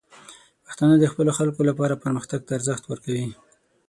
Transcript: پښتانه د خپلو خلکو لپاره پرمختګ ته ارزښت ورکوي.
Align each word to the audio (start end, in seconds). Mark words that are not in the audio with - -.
پښتانه 0.65 0.95
د 0.99 1.05
خپلو 1.11 1.31
خلکو 1.39 1.61
لپاره 1.69 1.99
پرمختګ 2.03 2.39
ته 2.47 2.51
ارزښت 2.57 2.83
ورکوي. 2.87 3.27